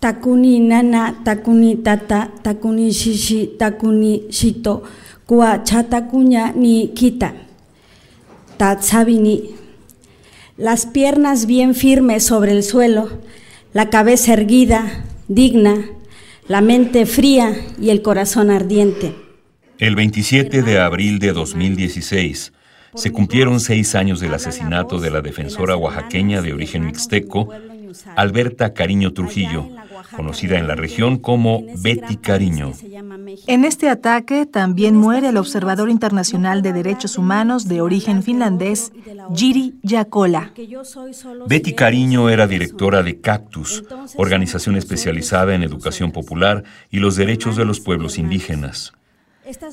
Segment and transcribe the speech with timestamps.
[0.00, 4.82] Takuni nana, takuni tata, takuni shishi, takuni shito,
[5.26, 7.34] kua chatakuña ni kita.
[8.56, 9.54] Tatsabini.
[10.56, 13.08] Las piernas bien firmes sobre el suelo,
[13.72, 15.86] la cabeza erguida, digna,
[16.48, 19.14] la mente fría y el corazón ardiente.
[19.78, 22.52] El 27 de abril de 2016
[22.94, 27.48] se cumplieron seis años del asesinato de la defensora oaxaqueña de origen mixteco,
[28.16, 29.70] Alberta Cariño Trujillo,
[30.14, 32.72] conocida en la región como Betty Cariño.
[33.46, 38.92] En este ataque también muere el observador internacional de derechos humanos de origen finlandés,
[39.34, 40.52] Giri Yakola.
[41.46, 43.84] Betty Cariño era directora de Cactus,
[44.16, 48.92] organización especializada en educación popular y los derechos de los pueblos indígenas.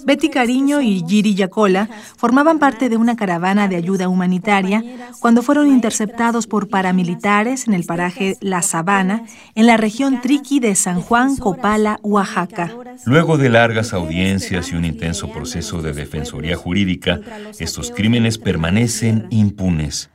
[0.06, 4.84] Betty Cariño y Giri Yacola formaban parte de una caravana de ayuda humanitaria
[5.19, 9.25] cuando fueron interceptados por paramilitares en el paraje La Sabana,
[9.56, 12.72] en la región Triqui de San Juan, Copala, Oaxaca.
[13.06, 17.19] Luego de largas audiencias y un intenso proceso de defensoría jurídica,
[17.59, 20.09] estos crímenes permanecen impunes.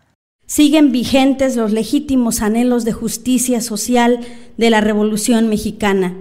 [0.46, 4.20] Siguen vigentes los legítimos anhelos de justicia social
[4.58, 6.14] de la Revolución Mexicana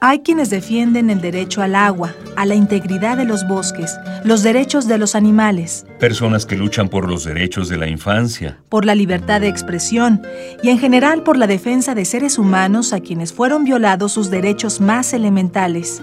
[0.00, 4.86] Hay quienes defienden el derecho al agua, a la integridad de los bosques, los derechos
[4.86, 5.86] de los animales.
[5.98, 8.58] Personas que luchan por los derechos de la infancia.
[8.68, 10.20] Por la libertad de expresión
[10.62, 14.82] y en general por la defensa de seres humanos a quienes fueron violados sus derechos
[14.82, 16.02] más elementales.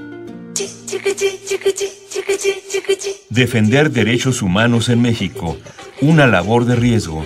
[3.30, 5.56] Defender derechos humanos en México,
[6.02, 7.24] una labor de riesgo.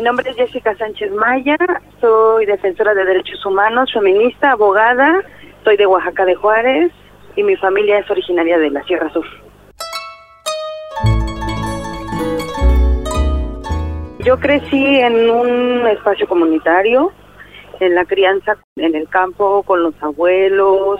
[0.00, 1.58] Mi nombre es Jessica Sánchez Maya,
[2.00, 5.22] soy defensora de derechos humanos, feminista, abogada,
[5.62, 6.90] soy de Oaxaca de Juárez
[7.36, 9.26] y mi familia es originaria de la Sierra Sur.
[14.20, 17.12] Yo crecí en un espacio comunitario,
[17.78, 20.98] en la crianza en el campo, con los abuelos,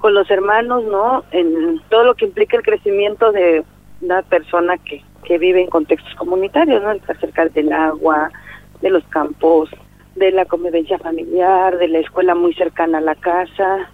[0.00, 1.22] con los hermanos, ¿no?
[1.30, 3.62] En todo lo que implica el crecimiento de
[4.00, 6.92] una persona que que vive en contextos comunitarios, ¿no?
[6.92, 8.30] Estar cerca del agua,
[8.80, 9.70] de los campos,
[10.16, 13.90] de la convivencia familiar, de la escuela muy cercana a la casa,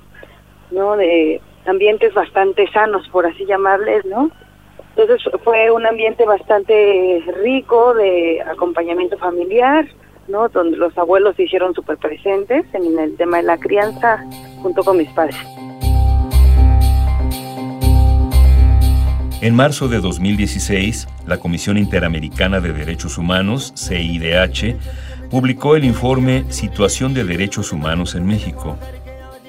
[0.70, 0.96] ¿no?
[0.96, 4.30] De ambientes bastante sanos, por así llamarles, ¿no?
[4.96, 9.86] Entonces fue un ambiente bastante rico de acompañamiento familiar,
[10.26, 10.48] ¿no?
[10.48, 14.24] Donde los abuelos se hicieron súper presentes en el tema de la crianza
[14.60, 15.36] junto con mis padres.
[19.40, 24.76] En marzo de 2016, la Comisión Interamericana de Derechos Humanos, CIDH,
[25.30, 28.76] publicó el informe Situación de Derechos Humanos en México.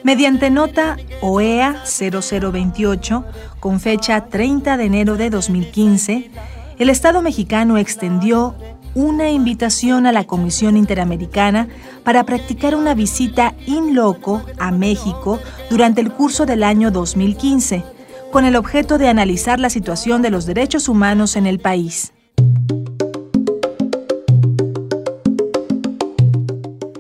[0.04, 3.26] Mediante nota OEA 0028,
[3.60, 6.30] con fecha 30 de enero de 2015,
[6.78, 8.54] el Estado mexicano extendió
[8.94, 11.68] una invitación a la Comisión Interamericana
[12.04, 15.40] para practicar una visita in loco a México
[15.72, 17.98] durante el curso del año 2015
[18.32, 22.14] con el objeto de analizar la situación de los derechos humanos en el país.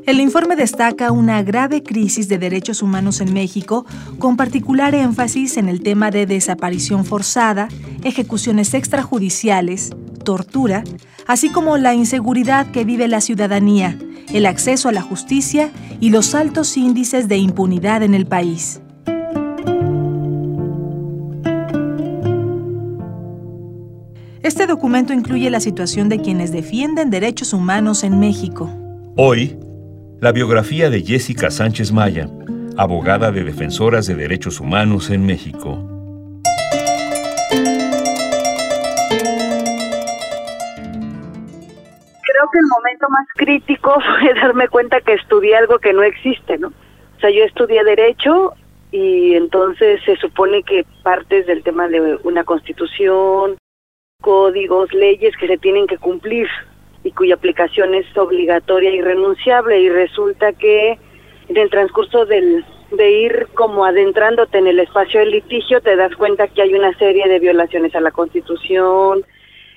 [0.06, 3.85] El informe destaca una grave crisis de derechos humanos en México,
[4.17, 7.67] con particular énfasis en el tema de desaparición forzada,
[8.03, 9.91] ejecuciones extrajudiciales,
[10.23, 10.84] tortura,
[11.28, 14.00] así como la inseguridad que vive la ciudadanía,
[14.34, 15.69] el acceso a la justicia
[16.00, 18.81] y los altos índices de impunidad en el país.
[24.49, 28.67] Este documento incluye la situación de quienes defienden derechos humanos en México.
[29.16, 29.59] Hoy,
[30.22, 32.28] la biografía de Jessica Sánchez Maya,
[32.75, 35.78] abogada de defensoras de derechos humanos en México.
[42.23, 46.57] Creo que el momento más crítico fue darme cuenta que estudié algo que no existe,
[46.57, 46.69] ¿no?
[46.69, 48.55] O sea, yo estudié derecho
[48.91, 53.59] y entonces se supone que partes del tema de una constitución,
[54.22, 56.48] códigos, leyes que se tienen que cumplir
[57.04, 61.00] y cuya aplicación es obligatoria y renunciable y resulta que
[61.48, 66.16] en el transcurso del de ir como adentrándote en el espacio del litigio, te das
[66.16, 69.24] cuenta que hay una serie de violaciones a la Constitución,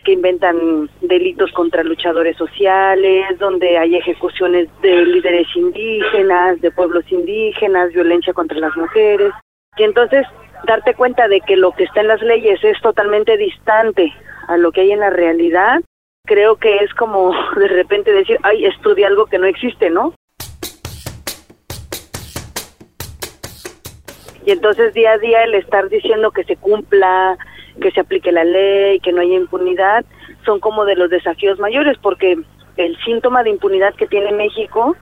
[0.02, 7.92] que inventan delitos contra luchadores sociales, donde hay ejecuciones de líderes indígenas, de pueblos indígenas,
[7.92, 9.30] violencia contra las mujeres.
[9.76, 10.26] Y entonces
[10.66, 14.12] darte cuenta de que lo que está en las leyes es totalmente distante
[14.48, 15.80] a lo que hay en la realidad,
[16.24, 20.14] creo que es como de repente decir, ay, estudia algo que no existe, ¿no?
[24.44, 27.38] Y entonces día a día el estar diciendo que se cumpla,
[27.80, 30.04] que se aplique la ley, que no haya impunidad,
[30.44, 32.36] son como de los desafíos mayores, porque
[32.76, 34.96] el síntoma de impunidad que tiene México,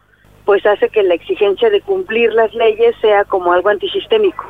[0.45, 4.45] pues hace que la exigencia de cumplir las leyes sea como algo antisistémico.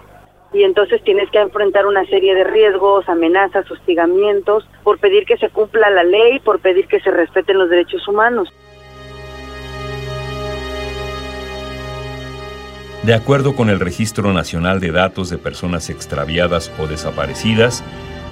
[0.52, 5.48] Y entonces tienes que enfrentar una serie de riesgos, amenazas, hostigamientos, por pedir que se
[5.48, 8.48] cumpla la ley, por pedir que se respeten los derechos humanos.
[13.02, 17.82] De acuerdo con el Registro Nacional de Datos de Personas Extraviadas o Desaparecidas,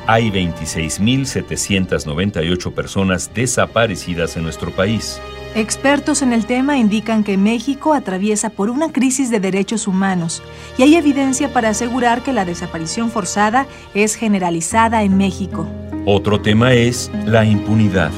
[0.08, 5.20] hay 26.798 personas desaparecidas en nuestro país.
[5.54, 10.42] Expertos en el tema indican que México atraviesa por una crisis de derechos humanos
[10.78, 15.68] y hay evidencia para asegurar que la desaparición forzada es generalizada en México.
[16.06, 18.10] Otro tema es la impunidad.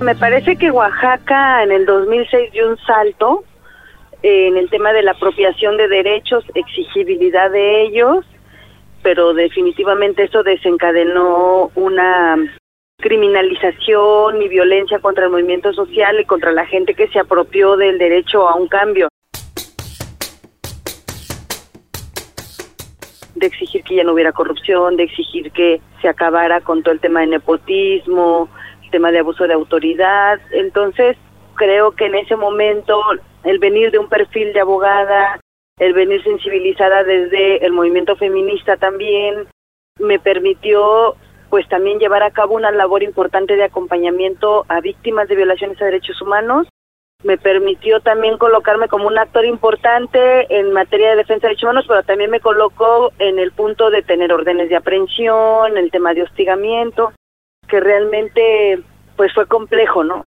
[0.00, 3.42] Me parece que Oaxaca en el 2006 dio un salto
[4.22, 8.24] en el tema de la apropiación de derechos, exigibilidad de ellos,
[9.02, 12.36] pero definitivamente eso desencadenó una
[12.98, 17.98] criminalización y violencia contra el movimiento social y contra la gente que se apropió del
[17.98, 19.08] derecho a un cambio.
[23.34, 27.00] de exigir que ya no hubiera corrupción, de exigir que se acabara con todo el
[27.00, 28.50] tema de nepotismo,
[28.90, 30.40] tema de abuso de autoridad.
[30.52, 31.16] Entonces,
[31.54, 33.00] creo que en ese momento
[33.44, 35.40] el venir de un perfil de abogada,
[35.78, 39.46] el venir sensibilizada desde el movimiento feminista también,
[39.98, 41.16] me permitió
[41.48, 45.86] pues también llevar a cabo una labor importante de acompañamiento a víctimas de violaciones a
[45.86, 46.68] derechos humanos.
[47.24, 51.84] Me permitió también colocarme como un actor importante en materia de defensa de derechos humanos,
[51.88, 56.22] pero también me colocó en el punto de tener órdenes de aprehensión, el tema de
[56.22, 57.12] hostigamiento
[57.70, 58.82] que realmente
[59.16, 60.24] pues fue complejo, ¿no?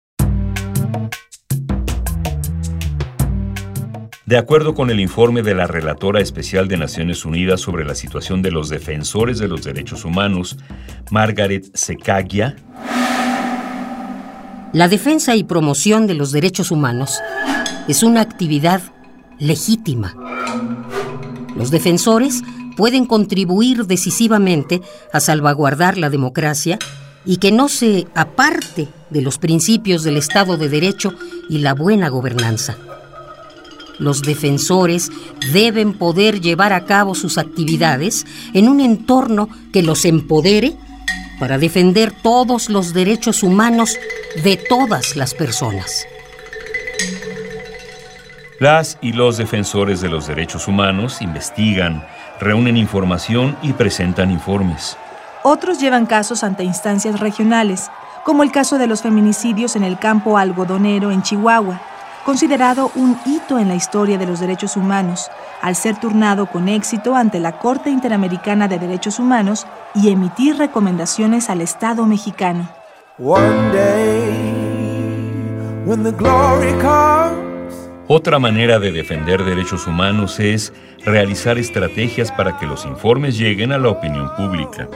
[4.27, 8.41] De acuerdo con el informe de la Relatora Especial de Naciones Unidas sobre la situación
[8.41, 10.57] de los defensores de los derechos humanos,
[11.11, 12.57] Margaret Secaglia,
[14.73, 17.21] la defensa y promoción de los derechos humanos
[17.87, 18.81] es una actividad
[19.39, 20.13] legítima.
[21.55, 22.43] Los defensores
[22.75, 24.81] pueden contribuir decisivamente
[25.13, 26.77] a salvaguardar la democracia
[27.25, 31.13] y que no se aparte de los principios del Estado de Derecho
[31.49, 32.77] y la buena gobernanza.
[33.99, 35.11] Los defensores
[35.53, 40.75] deben poder llevar a cabo sus actividades en un entorno que los empodere
[41.39, 43.97] para defender todos los derechos humanos
[44.43, 46.05] de todas las personas.
[48.59, 52.03] Las y los defensores de los derechos humanos investigan,
[52.39, 54.97] reúnen información y presentan informes.
[55.43, 57.91] Otros llevan casos ante instancias regionales,
[58.25, 61.79] como el caso de los feminicidios en el campo algodonero en Chihuahua,
[62.27, 65.31] considerado un hito en la historia de los derechos humanos,
[65.61, 69.65] al ser turnado con éxito ante la Corte Interamericana de Derechos Humanos
[69.95, 72.67] y emitir recomendaciones al Estado mexicano.
[78.09, 80.73] Otra manera de defender derechos humanos es
[81.05, 84.89] realizar estrategias para que los informes lleguen a la opinión pública.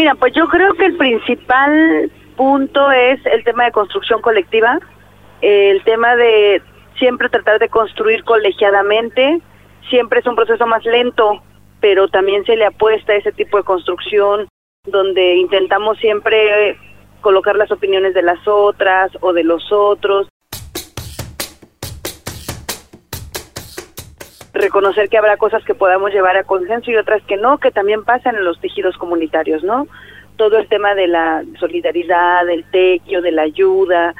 [0.00, 4.78] Mira, pues yo creo que el principal punto es el tema de construcción colectiva,
[5.42, 6.62] el tema de
[6.98, 9.42] siempre tratar de construir colegiadamente,
[9.90, 11.42] siempre es un proceso más lento,
[11.80, 14.48] pero también se le apuesta a ese tipo de construcción
[14.86, 16.78] donde intentamos siempre
[17.20, 20.28] colocar las opiniones de las otras o de los otros,
[24.52, 28.04] reconocer que habrá cosas que podamos llevar a consenso y otras que no, que también
[28.04, 29.86] pasan en los tejidos comunitarios, ¿no?
[30.36, 34.14] Todo el tema de la solidaridad, del tequio, de la ayuda,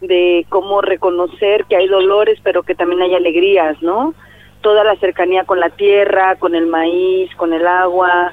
[0.00, 4.14] de cómo reconocer que hay dolores, pero que también hay alegrías, ¿no?
[4.60, 8.32] Toda la cercanía con la tierra, con el maíz, con el agua,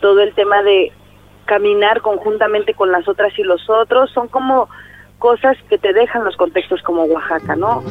[0.00, 0.92] todo el tema de
[1.46, 4.68] caminar conjuntamente con las otras y los otros, son como
[5.18, 7.82] cosas que te dejan los contextos como Oaxaca, ¿no?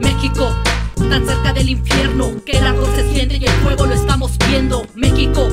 [0.00, 0.44] México
[1.08, 4.86] tan cerca del infierno que el arroz se siente y el fuego lo estamos viendo.
[4.94, 5.48] México,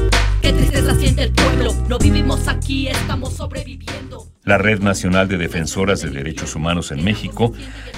[0.45, 1.73] Qué tristeza siente el pueblo.
[1.89, 4.27] No vivimos aquí, estamos sobreviviendo.
[4.43, 7.51] La Red Nacional de Defensoras de Derechos Humanos en México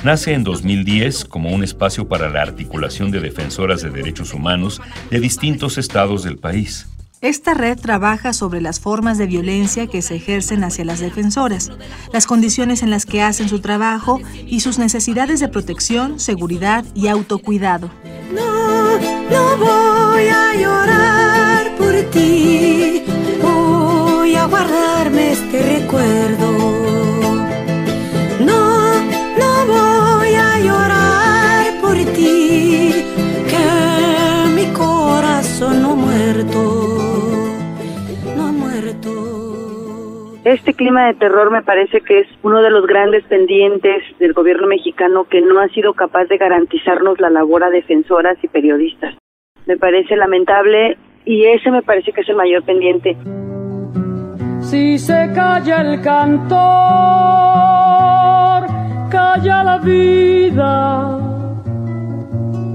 [0.05, 5.19] nace en 2010 como un espacio para la articulación de defensoras de derechos humanos de
[5.19, 6.87] distintos estados del país.
[7.21, 11.71] Esta red trabaja sobre las formas de violencia que se ejercen hacia las defensoras,
[12.13, 17.07] las condiciones en las que hacen su trabajo y sus necesidades de protección, seguridad y
[17.07, 17.89] autocuidado.
[18.31, 18.99] No,
[19.31, 22.46] no voy a llorar por ti,
[40.67, 44.67] Este clima de terror me parece que es uno de los grandes pendientes del gobierno
[44.67, 49.15] mexicano que no ha sido capaz de garantizarnos la labor a defensoras y periodistas.
[49.65, 53.15] Me parece lamentable y ese me parece que es el mayor pendiente.
[54.59, 56.57] Si se calla el cantor,
[59.09, 61.17] calla la vida,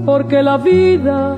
[0.03, 1.35] porque la vida,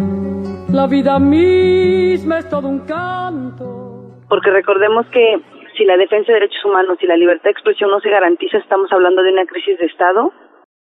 [0.71, 4.21] la vida misma es todo un canto.
[4.29, 5.41] Porque recordemos que
[5.77, 8.91] si la defensa de derechos humanos y la libertad de expresión no se garantiza, estamos
[8.91, 10.31] hablando de una crisis de Estado,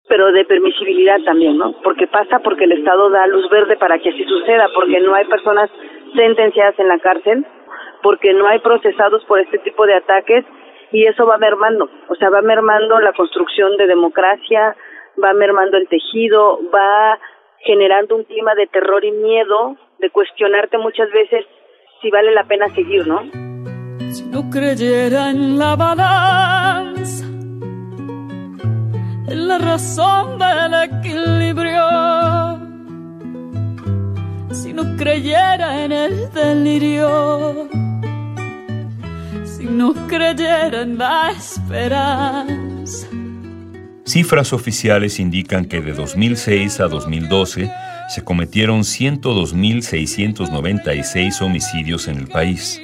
[0.07, 1.73] pero de permisibilidad también, ¿no?
[1.81, 5.25] Porque pasa porque el Estado da luz verde para que así suceda, porque no hay
[5.25, 5.69] personas
[6.15, 7.45] sentenciadas en la cárcel,
[8.01, 10.45] porque no hay procesados por este tipo de ataques
[10.91, 14.75] y eso va mermando, o sea, va mermando la construcción de democracia,
[15.23, 17.17] va mermando el tejido, va
[17.59, 21.45] generando un clima de terror y miedo, de cuestionarte muchas veces
[22.01, 23.52] si vale la pena seguir, ¿no?
[24.33, 27.23] No creyera en la balanza,
[29.27, 31.83] en la razón del equilibrio,
[34.51, 37.69] si no creyera en el delirio,
[39.45, 43.05] si no creyera en la esperanza.
[44.03, 47.71] Cifras oficiales indican que de 2006 a 2012
[48.09, 52.81] se cometieron 102.696 homicidios en el país.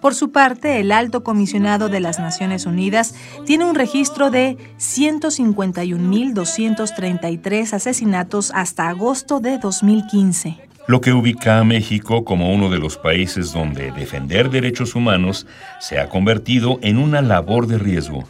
[0.00, 7.72] Por su parte, el alto comisionado de las Naciones Unidas tiene un registro de 151.233
[7.72, 10.68] asesinatos hasta agosto de 2015.
[10.86, 15.48] Lo que ubica a México como uno de los países donde defender derechos humanos
[15.80, 18.22] se ha convertido en una labor de riesgo.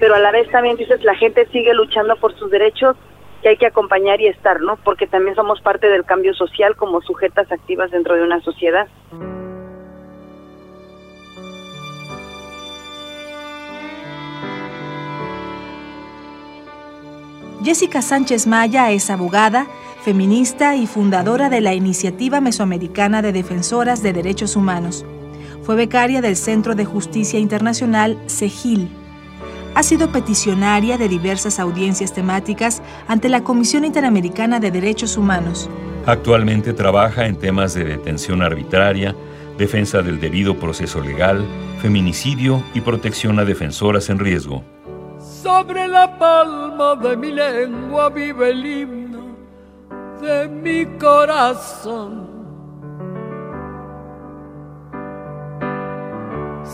[0.00, 2.96] Pero a la vez también dices, la gente sigue luchando por sus derechos
[3.42, 4.76] que hay que acompañar y estar, ¿no?
[4.76, 8.88] Porque también somos parte del cambio social como sujetas activas dentro de una sociedad.
[17.62, 19.66] Jessica Sánchez Maya es abogada,
[20.02, 25.04] feminista y fundadora de la Iniciativa Mesoamericana de Defensoras de Derechos Humanos.
[25.62, 28.88] Fue becaria del Centro de Justicia Internacional CEGIL
[29.78, 35.70] ha sido peticionaria de diversas audiencias temáticas ante la Comisión Interamericana de Derechos Humanos.
[36.04, 39.14] Actualmente trabaja en temas de detención arbitraria,
[39.56, 41.46] defensa del debido proceso legal,
[41.80, 44.64] feminicidio y protección a defensoras en riesgo.
[45.20, 49.36] Sobre la palma de mi lengua vive el himno
[50.20, 52.27] de mi corazón.